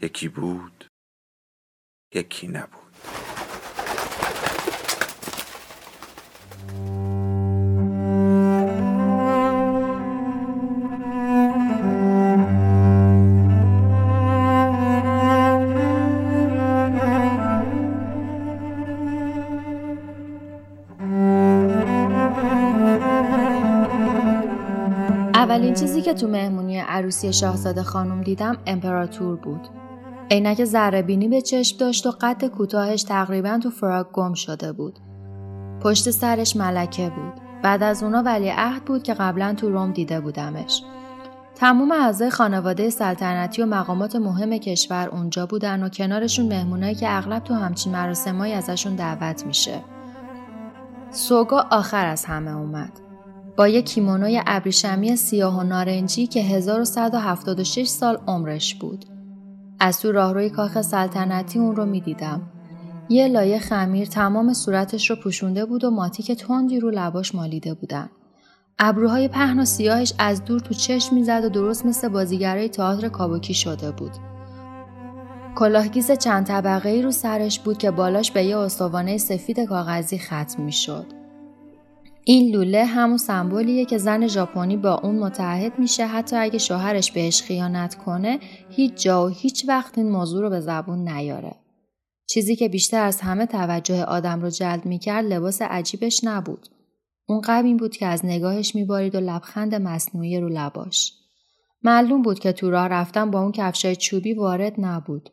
یکی 0.00 0.28
بود 0.28 0.84
یکی 2.14 2.48
نبود 2.48 2.86
اولین 25.34 25.74
چیزی 25.74 26.02
که 26.02 26.14
تو 26.14 26.28
مهمونی 26.28 26.78
عروسی 26.78 27.32
شاهزاده 27.32 27.82
خانم 27.82 28.22
دیدم 28.22 28.56
امپراتور 28.66 29.36
بود. 29.36 29.85
عینک 30.30 30.64
ذره 30.64 31.02
به 31.02 31.42
چشم 31.42 31.78
داشت 31.78 32.06
و 32.06 32.10
قد 32.20 32.44
کوتاهش 32.44 33.02
تقریبا 33.02 33.58
تو 33.62 33.70
فراک 33.70 34.12
گم 34.12 34.34
شده 34.34 34.72
بود. 34.72 34.98
پشت 35.82 36.10
سرش 36.10 36.56
ملکه 36.56 37.10
بود. 37.10 37.32
بعد 37.62 37.82
از 37.82 38.02
اونا 38.02 38.22
ولی 38.22 38.48
عهد 38.48 38.84
بود 38.84 39.02
که 39.02 39.14
قبلا 39.14 39.54
تو 39.54 39.70
روم 39.70 39.92
دیده 39.92 40.20
بودمش. 40.20 40.82
تموم 41.54 41.92
اعضای 41.92 42.30
خانواده 42.30 42.90
سلطنتی 42.90 43.62
و 43.62 43.66
مقامات 43.66 44.16
مهم 44.16 44.58
کشور 44.58 45.08
اونجا 45.08 45.46
بودن 45.46 45.82
و 45.82 45.88
کنارشون 45.88 46.46
مهمونایی 46.46 46.94
که 46.94 47.16
اغلب 47.16 47.44
تو 47.44 47.54
همچین 47.54 47.92
مراسمایی 47.92 48.52
ازشون 48.52 48.94
دعوت 48.94 49.46
میشه. 49.46 49.80
سوگا 51.10 51.66
آخر 51.70 52.06
از 52.06 52.24
همه 52.24 52.56
اومد. 52.56 52.92
با 53.56 53.68
یه 53.68 53.82
کیمونوی 53.82 54.42
ابریشمی 54.46 55.16
سیاه 55.16 55.60
و 55.60 55.62
نارنجی 55.62 56.26
که 56.26 56.40
1176 56.40 57.86
سال 57.86 58.18
عمرش 58.26 58.74
بود. 58.74 59.15
از 59.80 60.00
تو 60.00 60.12
راهروی 60.12 60.50
کاخ 60.50 60.80
سلطنتی 60.80 61.58
اون 61.58 61.76
رو 61.76 61.86
می‌دیدم. 61.86 62.42
یه 63.08 63.28
لایه 63.28 63.58
خمیر 63.58 64.08
تمام 64.08 64.52
صورتش 64.52 65.10
رو 65.10 65.16
پوشونده 65.16 65.64
بود 65.64 65.84
و 65.84 65.90
ماتیک 65.90 66.32
تندی 66.32 66.80
رو 66.80 66.90
لباش 66.90 67.34
مالیده 67.34 67.74
بودن. 67.74 68.10
ابروهای 68.78 69.28
پهن 69.28 69.60
و 69.60 69.64
سیاهش 69.64 70.12
از 70.18 70.44
دور 70.44 70.60
تو 70.60 70.74
چشم 70.74 71.14
می‌زد 71.14 71.44
و 71.44 71.48
درست 71.48 71.86
مثل 71.86 72.08
بازیگرای 72.08 72.68
تئاتر 72.68 73.08
کابوکی 73.08 73.54
شده 73.54 73.90
بود. 73.90 74.12
کلاهگیس 75.54 76.10
چند 76.10 76.46
طبقه 76.46 76.88
ای 76.88 77.02
رو 77.02 77.10
سرش 77.10 77.60
بود 77.60 77.78
که 77.78 77.90
بالاش 77.90 78.30
به 78.30 78.44
یه 78.44 78.56
استوانه 78.56 79.18
سفید 79.18 79.60
کاغذی 79.60 80.18
ختم 80.18 80.62
می‌شد. 80.62 81.15
این 82.28 82.54
لوله 82.54 82.84
همون 82.84 83.16
سمبولیه 83.16 83.84
که 83.84 83.98
زن 83.98 84.26
ژاپنی 84.26 84.76
با 84.76 84.94
اون 84.94 85.18
متحد 85.18 85.78
میشه 85.78 86.06
حتی 86.06 86.36
اگه 86.36 86.58
شوهرش 86.58 87.12
بهش 87.12 87.42
خیانت 87.42 87.94
کنه 87.94 88.38
هیچ 88.70 88.92
جا 88.94 89.26
و 89.26 89.28
هیچ 89.28 89.64
وقت 89.68 89.98
این 89.98 90.10
موضوع 90.10 90.42
رو 90.42 90.50
به 90.50 90.60
زبون 90.60 91.08
نیاره. 91.08 91.54
چیزی 92.28 92.56
که 92.56 92.68
بیشتر 92.68 93.02
از 93.02 93.20
همه 93.20 93.46
توجه 93.46 94.04
آدم 94.04 94.42
رو 94.42 94.50
جلب 94.50 94.86
می‌کرد 94.86 95.24
لباس 95.24 95.62
عجیبش 95.62 96.24
نبود. 96.24 96.68
اون 97.28 97.50
این 97.50 97.76
بود 97.76 97.96
که 97.96 98.06
از 98.06 98.24
نگاهش 98.24 98.74
میبارید 98.74 99.14
و 99.14 99.20
لبخند 99.20 99.74
مصنوعی 99.74 100.40
رو 100.40 100.48
لباش. 100.48 101.12
معلوم 101.82 102.22
بود 102.22 102.38
که 102.38 102.52
تو 102.52 102.70
راه 102.70 102.88
رفتن 102.88 103.30
با 103.30 103.42
اون 103.42 103.52
کفشای 103.52 103.96
چوبی 103.96 104.34
وارد 104.34 104.74
نبود. 104.78 105.30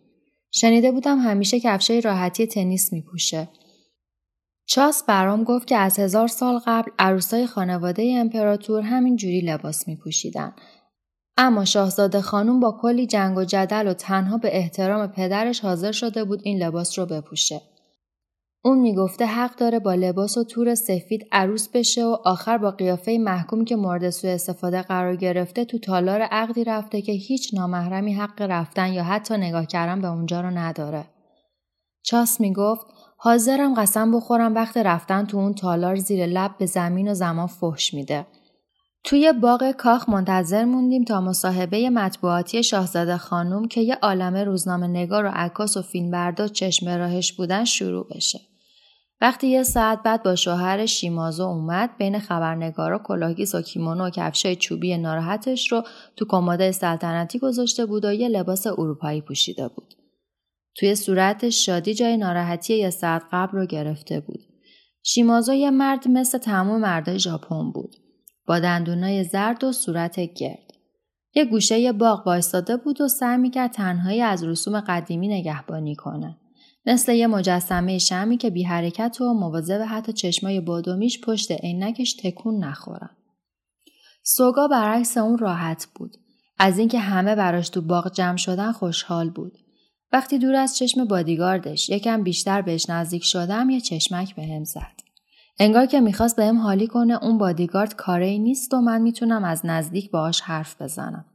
شنیده 0.52 0.92
بودم 0.92 1.20
همیشه 1.20 1.60
کفشای 1.60 2.02
راحتی 2.02 2.48
تنیس 2.48 2.94
میپوشه. 2.94 3.50
چاس 4.74 5.04
برام 5.04 5.44
گفت 5.44 5.68
که 5.68 5.78
از 5.78 6.00
هزار 6.00 6.28
سال 6.28 6.60
قبل 6.66 6.92
عروسای 7.00 7.48
خانواده 7.48 8.14
امپراتور 8.18 8.82
همین 8.82 9.16
جوری 9.16 9.42
لباس 9.42 9.88
می 9.88 9.96
پوشیدن. 9.96 10.54
اما 11.38 11.66
شاهزاده 11.66 12.22
خانم 12.22 12.60
با 12.60 12.78
کلی 12.82 13.08
جنگ 13.08 13.38
و 13.38 13.44
جدل 13.44 13.88
و 13.88 13.94
تنها 13.94 14.38
به 14.38 14.58
احترام 14.58 15.08
پدرش 15.08 15.60
حاضر 15.60 15.92
شده 15.92 16.24
بود 16.24 16.40
این 16.44 16.64
لباس 16.64 17.00
رو 17.00 17.06
بپوشه. 17.06 17.62
اون 18.64 18.80
می‌گفته 18.80 19.26
حق 19.26 19.56
داره 19.56 19.80
با 19.80 19.94
لباس 19.94 20.38
و 20.38 20.44
تور 20.44 20.76
سفید 20.76 21.28
عروس 21.32 21.68
بشه 21.68 22.06
و 22.06 22.18
آخر 22.26 22.58
با 22.58 22.72
قیافه 22.72 23.18
محکوم 23.18 23.66
که 23.66 23.76
مورد 23.76 24.10
سوء 24.10 24.32
استفاده 24.32 24.82
قرار 24.82 25.16
گرفته 25.16 25.66
تو 25.66 25.80
تالار 25.80 26.22
عقدی 26.22 26.64
رفته 26.64 27.02
که 27.02 27.12
هیچ 27.12 27.54
نامحرمی 27.54 28.14
حق 28.14 28.42
رفتن 28.42 28.94
یا 28.94 29.04
حتی 29.04 29.38
نگاه 29.38 29.66
کردن 29.66 30.02
به 30.02 30.08
اونجا 30.08 30.42
رو 30.42 30.50
نداره. 30.50 31.06
چاس 32.04 32.42
می‌گفت 32.42 32.86
حاضرم 33.26 33.74
قسم 33.74 34.18
بخورم 34.18 34.56
وقت 34.56 34.78
رفتن 34.78 35.26
تو 35.26 35.38
اون 35.38 35.54
تالار 35.54 35.96
زیر 35.96 36.26
لب 36.26 36.52
به 36.58 36.66
زمین 36.66 37.12
و 37.12 37.14
زمان 37.14 37.48
فحش 37.48 37.94
میده. 37.94 38.28
توی 39.04 39.34
باغ 39.34 39.72
کاخ 39.72 40.10
منتظر 40.10 40.66
موندیم 40.66 41.04
تا 41.04 41.22
مصاحبه 41.22 41.90
مطبوعاتی 41.90 42.64
شاهزاده 42.64 43.18
خانوم 43.18 43.68
که 43.68 43.82
یه 43.82 43.96
عالم 44.02 44.36
روزنامه 44.36 44.88
نگار 44.88 45.26
و 45.26 45.32
عکاس 45.34 45.78
و 45.78 45.82
فیلمبردار 45.82 46.48
چشم 46.48 46.90
راهش 46.90 47.34
بودن 47.34 47.66
شروع 47.66 48.08
بشه. 48.16 48.40
وقتی 49.22 49.48
یه 49.48 49.64
ساعت 49.64 50.04
بعد 50.04 50.24
با 50.24 50.36
شوهر 50.36 50.86
شیمازو 50.86 51.44
اومد 51.44 51.90
بین 51.98 52.20
خبرنگارا 52.20 53.00
کلاهگیس 53.00 53.56
و 53.56 53.62
کیمونو 53.62 54.06
و 54.06 54.10
کفشای 54.10 54.56
چوبی 54.56 54.98
ناراحتش 54.98 55.72
رو 55.72 55.84
تو 56.16 56.26
کمد 56.30 56.72
سلطنتی 56.72 57.40
گذاشته 57.40 57.86
بود 57.86 58.06
و 58.06 58.14
یه 58.14 58.30
لباس 58.30 58.68
اروپایی 58.68 59.22
پوشیده 59.22 59.68
بود. 59.68 60.03
توی 60.76 60.96
صورتش 60.96 61.66
شادی 61.66 61.94
جای 61.94 62.18
ناراحتی 62.18 62.78
یه 62.78 62.90
ساعت 62.90 63.24
قبل 63.32 63.58
رو 63.58 63.66
گرفته 63.66 64.20
بود. 64.20 64.40
شیمازو 65.04 65.54
یه 65.54 65.72
مرد 65.72 66.08
مثل 66.08 66.38
تمام 66.38 66.82
مردای 66.82 67.20
ژاپن 67.20 67.72
بود. 67.72 67.96
با 68.48 68.60
دندونای 68.60 69.24
زرد 69.24 69.64
و 69.64 69.72
صورت 69.72 70.20
گرد. 70.20 70.74
یه 71.36 71.46
گوشه 71.46 71.92
باغ 71.92 72.28
وایستاده 72.28 72.78
بود 72.78 73.02
و 73.02 73.08
سعی 73.08 73.38
می‌کرد 73.38 73.72
تنهایی 73.72 74.22
از 74.22 74.44
رسوم 74.44 74.80
قدیمی 74.80 75.28
نگهبانی 75.28 75.96
کنه. 75.96 76.38
مثل 76.86 77.14
یه 77.14 77.28
مجسمه 77.28 77.98
شمی 77.98 78.38
که 78.38 78.50
بی 78.50 78.64
حرکت 78.64 79.22
و 79.22 79.34
مواظب 79.34 79.86
حتی 79.90 80.14
چشمای 80.14 80.60
بادومیش 80.60 81.22
پشت 81.22 81.52
عینکش 81.52 82.14
تکون 82.14 82.64
نخورن. 82.64 83.10
سوگا 84.24 84.68
برعکس 84.68 85.18
اون 85.18 85.38
راحت 85.38 85.88
بود. 85.96 86.18
از 86.60 86.80
اینکه 86.80 87.00
همه 87.00 87.36
براش 87.36 87.70
تو 87.70 87.82
باغ 87.82 88.14
جمع 88.14 88.38
شدن 88.38 88.72
خوشحال 88.72 89.30
بود. 89.30 89.58
وقتی 90.14 90.40
دور 90.40 90.56
از 90.56 90.78
چشم 90.78 91.06
بادیگاردش 91.06 91.90
یکم 91.90 92.24
بیشتر 92.24 92.62
بهش 92.62 92.90
نزدیک 92.90 93.24
شدم 93.24 93.70
یه 93.70 93.82
چشمک 93.82 94.36
به 94.36 94.44
هم 94.44 94.64
زد. 94.64 95.04
انگار 95.60 95.86
که 95.86 96.02
می‌خواست 96.02 96.36
بهم 96.36 96.58
حالی 96.58 96.88
کنه 96.88 97.24
اون 97.24 97.38
بادیگارد 97.38 97.96
کاری 97.96 98.40
نیست 98.40 98.74
و 98.74 98.82
من 98.82 99.02
می‌تونم 99.02 99.44
از 99.44 99.62
نزدیک 99.66 100.12
باهاش 100.12 100.42
حرف 100.42 100.82
بزنم. 100.82 101.26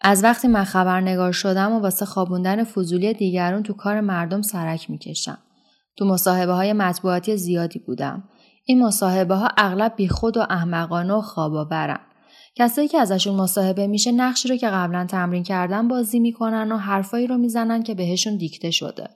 از 0.00 0.24
وقتی 0.24 0.48
من 0.48 0.64
خبرنگار 0.64 1.32
شدم 1.32 1.72
و 1.72 1.80
واسه 1.80 2.06
خوابوندن 2.06 2.64
فضولی 2.64 3.14
دیگرون 3.14 3.62
تو 3.62 3.72
کار 3.72 4.00
مردم 4.00 4.42
سرک 4.42 4.90
می‌کشم. 4.90 5.38
تو 5.96 6.04
مصاحبه 6.04 6.52
های 6.52 6.72
مطبوعاتی 6.72 7.36
زیادی 7.36 7.78
بودم. 7.78 8.24
این 8.64 8.82
مصاحبه 8.82 9.34
ها 9.34 9.48
اغلب 9.56 9.92
بیخود 9.96 10.36
و 10.36 10.40
احمقانه 10.40 11.14
و 11.14 11.20
خواباورن. 11.20 12.00
کسایی 12.58 12.88
که 12.88 12.98
ازشون 12.98 13.34
مصاحبه 13.34 13.86
میشه 13.86 14.12
نقشی 14.12 14.48
رو 14.48 14.56
که 14.56 14.68
قبلا 14.68 15.06
تمرین 15.06 15.42
کردن 15.42 15.88
بازی 15.88 16.20
می‌کنن 16.20 16.72
و 16.72 16.76
حرفایی 16.76 17.26
رو 17.26 17.38
می‌زنن 17.38 17.82
که 17.82 17.94
بهشون 17.94 18.36
دیکته 18.36 18.70
شده. 18.70 19.08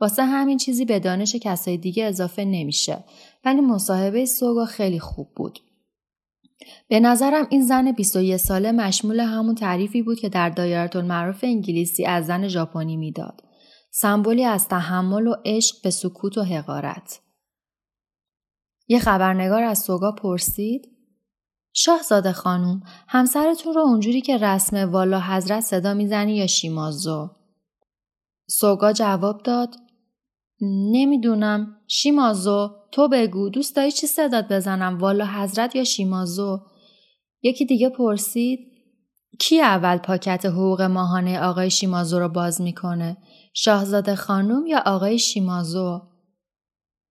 واسه 0.00 0.24
همین 0.24 0.58
چیزی 0.58 0.84
به 0.84 1.00
دانش 1.00 1.36
کسای 1.36 1.76
دیگه 1.76 2.04
اضافه 2.04 2.44
نمیشه 2.44 3.04
ولی 3.44 3.60
مصاحبه 3.60 4.26
سوگا 4.26 4.64
خیلی 4.64 4.98
خوب 4.98 5.28
بود. 5.36 5.58
به 6.88 7.00
نظرم 7.00 7.46
این 7.50 7.62
زن 7.62 7.92
21 7.92 8.36
ساله 8.36 8.72
مشمول 8.72 9.20
همون 9.20 9.54
تعریفی 9.54 10.02
بود 10.02 10.20
که 10.20 10.28
در 10.28 10.48
دایره 10.48 10.96
المعروف 10.96 11.44
انگلیسی 11.44 12.06
از 12.06 12.26
زن 12.26 12.48
ژاپنی 12.48 12.96
می‌داد. 12.96 13.42
سمبولی 13.90 14.44
از 14.44 14.68
تحمل 14.68 15.26
و 15.26 15.34
عشق 15.44 15.76
به 15.82 15.90
سکوت 15.90 16.38
و 16.38 16.42
حقارت. 16.42 17.20
یه 18.88 18.98
خبرنگار 18.98 19.62
از 19.62 19.78
سوگا 19.78 20.12
پرسید 20.12 20.89
شاهزاده 21.72 22.32
خانوم 22.32 22.82
همسرتون 23.08 23.74
رو 23.74 23.80
اونجوری 23.80 24.20
که 24.20 24.38
رسم 24.38 24.90
والا 24.92 25.20
حضرت 25.20 25.60
صدا 25.60 25.94
می‌زنی 25.94 26.36
یا 26.36 26.46
شیمازو؟ 26.46 27.30
سوگا 28.50 28.92
جواب 28.92 29.42
داد 29.42 29.76
نمی‌دونم 30.92 31.76
شیمازو 31.86 32.70
تو 32.92 33.08
بگو 33.08 33.48
دوست 33.48 33.76
داری 33.76 33.92
چی 33.92 34.06
صدات 34.06 34.48
بزنم 34.48 34.98
والا 34.98 35.26
حضرت 35.26 35.76
یا 35.76 35.84
شیمازو 35.84 36.60
یکی 37.42 37.66
دیگه 37.66 37.88
پرسید 37.88 38.70
کی 39.38 39.60
اول 39.60 39.96
پاکت 39.96 40.46
حقوق 40.46 40.82
ماهانه 40.82 41.40
آقای 41.40 41.70
شیمازو 41.70 42.18
رو 42.18 42.28
باز 42.28 42.60
می‌کنه؟ 42.60 43.16
شاهزاده 43.54 44.14
خانم 44.14 44.66
یا 44.66 44.82
آقای 44.86 45.18
شیمازو؟ 45.18 46.09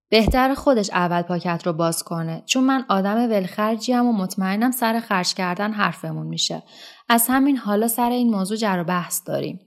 بهتر 0.09 0.53
خودش 0.53 0.89
اول 0.89 1.21
پاکت 1.21 1.61
رو 1.65 1.73
باز 1.73 2.03
کنه 2.03 2.43
چون 2.45 2.63
من 2.63 2.85
آدم 2.89 3.29
ولخرجیم 3.29 4.05
و 4.05 4.13
مطمئنم 4.13 4.71
سر 4.71 4.99
خرج 4.99 5.33
کردن 5.33 5.71
حرفمون 5.71 6.27
میشه. 6.27 6.63
از 7.09 7.27
همین 7.27 7.57
حالا 7.57 7.87
سر 7.87 8.09
این 8.09 8.29
موضوع 8.29 8.57
جر 8.57 8.79
و 8.79 8.83
بحث 8.83 9.21
داریم. 9.25 9.59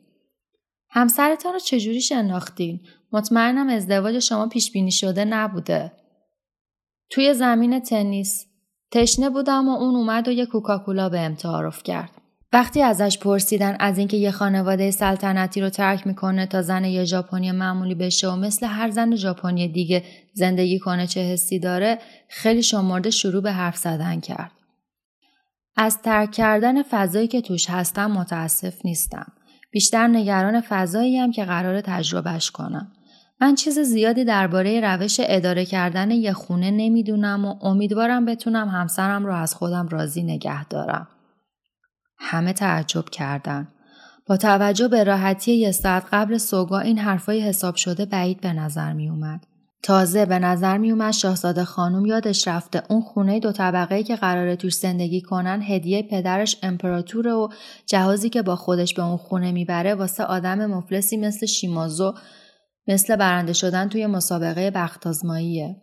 همسرتان 0.91 1.53
رو 1.53 1.59
چجوری 1.59 2.01
شناختین؟ 2.01 2.81
مطمئنم 3.13 3.69
ازدواج 3.69 4.19
شما 4.19 4.49
پیش 4.49 4.73
بینی 4.73 4.91
شده 4.91 5.25
نبوده. 5.25 5.93
توی 7.11 7.35
زمین 7.35 7.81
تنیس 7.81 8.47
تشنه 8.91 9.31
بودم 9.31 9.69
و 9.69 9.73
اون 9.73 9.97
اومد 9.97 10.29
و 10.29 10.31
یه 10.31 10.47
کوکاکولا 10.47 11.09
به 11.09 11.37
تعارف 11.39 11.83
کرد. 11.83 12.22
وقتی 12.53 12.83
ازش 12.83 13.19
پرسیدن 13.19 13.77
از 13.81 13.99
اینکه 13.99 14.17
یه 14.17 14.31
خانواده 14.31 14.91
سلطنتی 14.91 15.61
رو 15.61 15.71
ترک 15.71 16.07
می‌کنه 16.07 16.47
تا 16.47 16.63
زن 16.63 16.85
یه 16.85 17.05
ژاپنی 17.05 17.53
معمولی 17.53 17.95
بشه 17.95 18.29
و 18.29 18.37
مثل 18.37 18.67
هر 18.67 18.91
زن 18.91 19.17
ژاپنی 19.17 19.69
دیگه 19.69 20.05
زندگی 20.33 20.79
کنه 20.79 21.07
چه 21.07 21.21
حسی 21.21 21.59
داره 21.59 21.99
خیلی 22.29 22.63
شمرده 22.63 23.11
شروع 23.11 23.43
به 23.43 23.53
حرف 23.53 23.77
زدن 23.77 24.21
کرد. 24.21 24.51
از 25.77 26.03
ترک 26.03 26.31
کردن 26.33 26.83
فضایی 26.83 27.29
که 27.29 27.41
توش 27.41 27.71
هستم 27.71 28.11
متاسف 28.11 28.85
نیستم. 28.85 29.33
بیشتر 29.71 30.07
نگران 30.07 30.61
فضایی 30.61 31.19
هم 31.19 31.33
که 31.33 31.45
قرار 31.45 31.81
تجربهش 31.81 32.51
کنم. 32.51 32.93
من 33.41 33.55
چیز 33.55 33.79
زیادی 33.79 34.25
درباره 34.25 34.81
روش 34.81 35.21
اداره 35.25 35.65
کردن 35.65 36.11
یه 36.11 36.33
خونه 36.33 36.71
نمی‌دونم 36.71 37.45
و 37.45 37.65
امیدوارم 37.67 38.25
بتونم 38.25 38.69
همسرم 38.69 39.27
رو 39.27 39.35
از 39.35 39.55
خودم 39.55 39.89
راضی 39.89 40.23
نگه 40.23 40.65
دارم. 40.65 41.09
همه 42.23 42.53
تعجب 42.53 43.05
کردن. 43.05 43.69
با 44.27 44.37
توجه 44.37 44.89
به 44.89 45.05
راحتی 45.05 45.53
یه 45.53 45.73
ساعت 45.73 46.07
قبل 46.13 46.39
سوگا 46.39 46.79
این 46.79 46.99
حرفای 46.99 47.41
حساب 47.41 47.75
شده 47.75 48.05
بعید 48.05 48.41
به 48.41 48.53
نظر 48.53 48.93
می 48.93 49.09
اومد. 49.09 49.47
تازه 49.83 50.27
به 50.27 50.39
نظر 50.39 50.79
می 50.79 50.91
اومد 50.91 51.13
شاهزاده 51.13 51.65
خانم 51.65 52.07
یادش 52.07 52.49
رفته 52.49 52.83
اون 52.89 53.01
خونه 53.01 53.41
دو 53.41 53.53
طبقه 53.53 54.03
که 54.03 54.17
قراره 54.17 54.57
توش 54.57 54.75
زندگی 54.75 55.21
کنن 55.21 55.63
هدیه 55.63 56.03
پدرش 56.03 56.57
امپراتوره 56.63 57.33
و 57.33 57.49
جهازی 57.87 58.31
که 58.31 58.43
با 58.43 58.57
خودش 58.57 58.95
به 58.95 59.03
اون 59.03 59.17
خونه 59.17 59.53
می‌بره 59.53 59.95
واسه 59.95 60.25
آدم 60.25 60.67
مفلسی 60.67 61.17
مثل 61.17 61.47
شیمازو 61.47 62.15
مثل 62.89 63.17
برنده 63.17 63.53
شدن 63.53 63.89
توی 63.89 64.07
مسابقه 64.07 64.71
بختازماییه. 64.71 65.77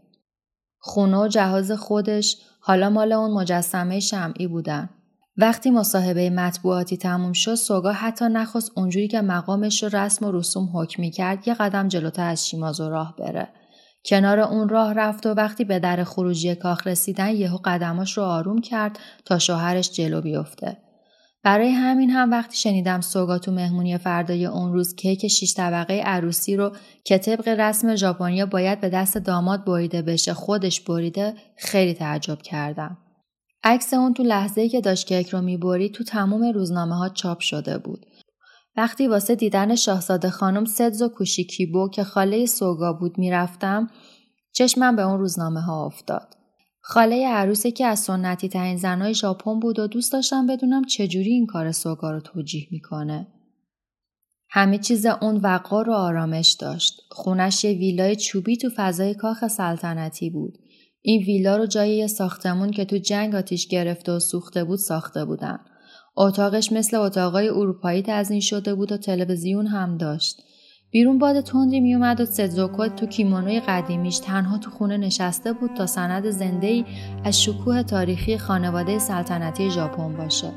خونه 0.80 1.18
و 1.18 1.28
جهاز 1.28 1.72
خودش 1.72 2.38
حالا 2.60 2.90
مال 2.90 3.12
اون 3.12 3.32
مجسمه 3.32 4.00
شمعی 4.00 4.48
بودن. 4.48 4.90
وقتی 5.42 5.72
مصاحبه 5.72 6.30
مطبوعاتی 6.30 6.98
تموم 6.98 7.34
شد 7.34 7.56
سوگا 7.56 7.92
حتی 7.92 8.26
نخواست 8.26 8.72
اونجوری 8.76 9.08
که 9.08 9.22
مقامش 9.22 9.84
رو 9.84 9.90
رسم 9.98 10.26
و 10.26 10.32
رسوم 10.32 10.70
حکمی 10.74 11.12
کرد 11.12 11.48
یه 11.48 11.54
قدم 11.54 11.88
جلوتر 11.88 12.30
از 12.30 12.48
شیمازو 12.48 12.90
راه 12.90 13.16
بره. 13.20 13.48
کنار 14.06 14.40
اون 14.40 14.70
راه 14.70 14.94
رفت 14.94 15.26
و 15.26 15.30
وقتی 15.30 15.64
به 15.64 15.80
در 15.80 16.04
خروجی 16.04 16.56
کاخ 16.56 16.88
رسیدن 16.88 17.30
یهو 17.30 17.58
قدماش 17.66 18.18
رو 18.18 18.24
آروم 18.24 18.62
کرد 18.62 19.00
تا 19.26 19.40
شوهرش 19.40 19.92
جلو 19.92 20.22
بیفته. 20.22 20.78
برای 21.44 21.70
همین 21.70 22.10
هم 22.10 22.32
وقتی 22.32 22.58
شنیدم 22.58 23.02
سوگا 23.02 23.38
تو 23.38 23.52
مهمونی 23.52 23.98
فردای 23.98 24.46
اون 24.46 24.74
روز 24.74 24.96
کیک 24.96 25.28
شیش 25.28 25.54
طبقه 25.54 26.02
عروسی 26.06 26.56
رو 26.56 26.76
که 27.04 27.18
طبق 27.18 27.48
رسم 27.48 27.96
ژاپنیا 27.96 28.46
باید 28.46 28.82
به 28.82 28.90
دست 28.90 29.18
داماد 29.18 29.66
بریده 29.66 30.02
بشه 30.02 30.34
خودش 30.34 30.82
بریده 30.82 31.34
خیلی 31.58 31.94
تعجب 31.94 32.42
کردم. 32.42 32.98
عکس 33.64 33.94
اون 33.94 34.14
تو 34.14 34.24
لحظه‌ای 34.24 34.70
که 34.70 34.82
داشت 34.82 35.08
کیک 35.08 35.30
رو 35.30 35.42
می‌برید 35.42 35.94
تو 35.94 36.04
تمام 36.04 36.44
روزنامه 36.54 36.96
ها 36.96 37.10
چاپ 37.10 37.40
شده 37.40 37.78
بود. 37.78 38.06
وقتی 38.78 39.08
واسه 39.08 39.36
دیدن 39.36 39.76
شاهزاده 39.76 40.30
خانم 40.30 40.66
سدزو 40.66 41.10
کوشیکیبو 41.10 41.90
که 41.90 42.04
خاله 42.04 42.46
سوگا 42.46 42.94
بود 42.94 43.18
می‌رفتم 43.18 43.90
چشمم 44.54 44.96
به 44.96 45.02
اون 45.02 45.20
روزنامه 45.20 45.62
ها 45.62 45.86
افتاد. 45.86 46.36
خاله 46.82 47.28
عروسی 47.28 47.72
که 47.72 47.86
از 47.86 48.00
سنتی 48.00 48.50
ترین 48.50 48.78
زنای 48.78 49.14
ژاپن 49.14 49.60
بود 49.60 49.80
و 49.80 49.88
دوست 49.88 50.14
داشتم 50.14 50.48
بدونم 50.48 50.84
چجوری 50.84 51.32
این 51.32 51.46
کار 51.46 51.72
سوگا 51.72 52.12
رو 52.12 52.20
توجیه 52.20 52.68
می‌کنه. 52.72 53.28
همه 54.50 54.78
چیز 54.78 55.06
اون 55.06 55.38
وقار 55.38 55.90
و 55.90 55.94
آرامش 55.94 56.52
داشت. 56.52 57.02
خونش 57.12 57.64
یه 57.64 57.72
ویلای 57.72 58.16
چوبی 58.16 58.58
تو 58.58 58.70
فضای 58.76 59.14
کاخ 59.14 59.48
سلطنتی 59.48 60.30
بود. 60.30 60.58
این 61.02 61.24
ویلا 61.24 61.58
رو 61.58 61.66
جای 61.66 61.96
یه 61.96 62.08
ساختمون 62.08 62.72
که 62.72 62.86
تو 62.86 62.98
جنگ 62.98 63.36
آتیش 63.36 63.68
گرفته 63.68 64.12
و 64.12 64.20
سوخته 64.20 64.64
بود 64.64 64.80
ساخته 64.80 65.26
بودن. 65.26 65.60
اتاقش 66.18 66.72
مثل 66.72 66.98
اتاقای 66.98 67.50
اروپایی 67.50 68.04
تزین 68.08 68.40
شده 68.40 68.76
بود 68.76 68.92
و 68.92 68.98
تلویزیون 68.98 69.68
هم 69.68 69.98
داشت. 69.98 70.42
بیرون 70.92 71.20
باد 71.20 71.42
تندی 71.42 71.80
میومد 71.80 72.22
و 72.22 72.26
سدزوکو 72.26 72.88
تو 72.88 73.06
کیمونوی 73.06 73.60
قدیمیش 73.60 74.20
تنها 74.20 74.58
تو 74.58 74.72
خونه 74.72 74.98
نشسته 74.98 75.54
بود 75.54 75.74
تا 75.74 75.86
سند 75.86 76.30
زنده 76.30 76.68
ای 76.68 76.86
از 77.24 77.44
شکوه 77.44 77.84
تاریخی 77.84 78.38
خانواده 78.38 79.00
سلطنتی 79.00 79.72
ژاپن 79.72 80.18
باشه. 80.18 80.52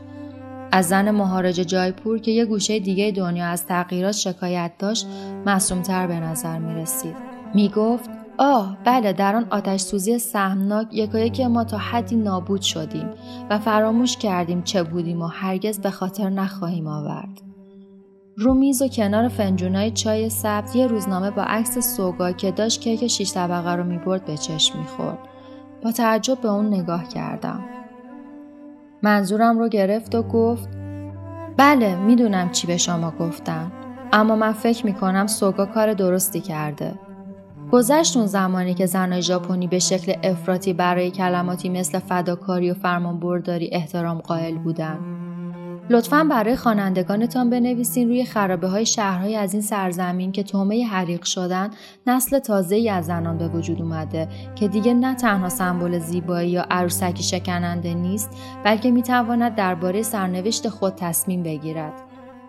از 0.73 0.89
زن 0.89 1.11
مهارج 1.11 1.55
جایپور 1.55 2.19
که 2.19 2.31
یه 2.31 2.45
گوشه 2.45 2.79
دیگه 2.79 3.11
دنیا 3.11 3.47
از 3.47 3.67
تغییرات 3.67 4.15
شکایت 4.15 4.73
داشت 4.79 5.07
معصومتر 5.47 6.07
به 6.07 6.21
نظر 6.21 6.59
می 6.59 6.75
رسید. 6.75 7.17
می 7.55 7.69
گفت 7.69 8.11
آه 8.39 8.77
بله 8.85 9.13
در 9.13 9.37
آن 9.37 9.47
آتش 9.51 9.81
سوزی 9.81 10.19
سهمناک 10.19 10.87
یکایک 10.93 11.41
ما 11.41 11.65
تا 11.65 11.79
حدی 11.79 12.17
نابود 12.17 12.63
شدیم 12.63 13.11
و 13.51 13.59
فراموش 13.59 14.17
کردیم 14.17 14.63
چه 14.63 14.83
بودیم 14.83 15.23
و 15.23 15.27
هرگز 15.27 15.81
به 15.81 15.91
خاطر 15.91 16.31
نخواهیم 16.31 16.87
آورد. 16.87 17.43
رو 18.37 18.55
میز 18.55 18.83
و 18.83 18.89
کنار 18.89 19.29
فنجونای 19.29 19.91
چای 19.91 20.31
سبز 20.31 20.77
یه 20.77 20.87
روزنامه 20.87 21.31
با 21.31 21.43
عکس 21.43 21.97
سوگا 21.97 22.33
که 22.33 22.51
داشت 22.51 22.81
کیک 22.81 23.07
شیش 23.07 23.33
طبقه 23.33 23.75
رو 23.75 23.85
می‌برد 23.85 24.25
به 24.25 24.37
چشم 24.37 24.79
می‌خورد. 24.79 25.19
با 25.83 25.93
تعجب 25.93 26.41
به 26.41 26.49
اون 26.49 26.67
نگاه 26.67 27.09
کردم. 27.09 27.65
منظورم 29.03 29.59
رو 29.59 29.69
گرفت 29.69 30.15
و 30.15 30.23
گفت 30.23 30.69
بله 31.57 31.97
می‌دونم 31.97 32.51
چی 32.51 32.67
به 32.67 32.77
شما 32.77 33.11
گفتم 33.11 33.73
اما 34.13 34.37
من 34.37 34.53
فکر 34.53 34.87
می‌کنم 34.87 35.27
سوگا 35.27 35.67
کار 35.67 35.95
درستی 35.95 36.41
کرده. 36.41 36.95
گذشت 37.73 38.17
اون 38.17 38.27
زمانی 38.27 38.75
که 38.75 38.87
زنای 38.87 39.23
ژاپنی 39.23 39.67
به 39.67 39.79
شکل 39.79 40.15
افراطی 40.23 40.73
برای 40.73 41.11
کلماتی 41.11 41.69
مثل 41.69 41.99
فداکاری 41.99 42.71
و 42.71 42.75
فرمانبرداری 42.75 43.71
احترام 43.73 44.19
قائل 44.19 44.59
بودن. 44.59 44.99
لطفا 45.91 46.25
برای 46.31 46.57
خوانندگانتان 46.57 47.51
بنویسین 47.51 48.09
روی 48.09 48.25
خرابه 48.25 48.69
های 48.69 48.87
شهرهای 48.87 49.37
از 49.37 49.53
این 49.53 49.63
سرزمین 49.63 50.33
که 50.33 50.43
تومه 50.43 50.87
حریق 50.87 51.25
شدن 51.25 51.71
نسل 52.07 52.39
تازه 52.39 52.77
ای 52.77 52.89
از 52.91 53.07
زنان 53.07 53.39
به 53.39 53.49
وجود 53.49 53.83
اومده 53.83 54.29
که 54.55 54.69
دیگه 54.69 54.95
نه 54.95 55.15
تنها 55.15 55.49
سمبل 55.49 55.99
زیبایی 55.99 56.51
یا 56.51 56.67
عروسکی 56.71 57.23
شکننده 57.23 57.95
نیست 57.95 58.31
بلکه 58.65 58.91
می‌تواند 58.91 59.55
درباره 59.55 60.03
سرنوشت 60.03 60.69
خود 60.69 60.95
تصمیم 60.95 61.43
بگیرد. 61.43 61.93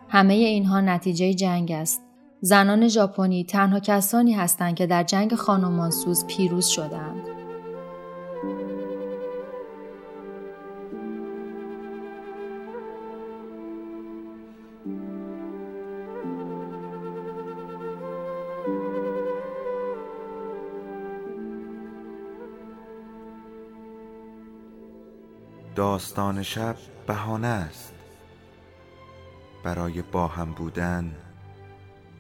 همه 0.10 0.34
اینها 0.34 0.82
نتیجه 0.82 1.34
جنگ 1.34 1.72
است. 1.72 2.13
زنان 2.46 2.88
ژاپنی 2.88 3.44
تنها 3.44 3.80
کسانی 3.80 4.34
هستند 4.34 4.76
که 4.76 4.88
در 4.88 5.04
جنگ 5.04 5.36
خانمانسوز 5.36 6.26
پیروز 6.26 6.66
شدند. 6.66 7.28
داستان 25.76 26.44
شب 26.44 26.76
بهانه 27.08 27.48
است 27.48 27.94
برای 29.64 30.02
با 30.02 30.28
هم 30.28 30.52
بودن 30.52 31.16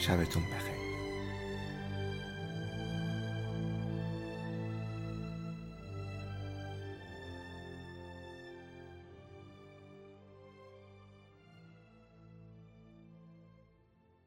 شبتون 0.00 0.42
بخیر. 0.42 0.79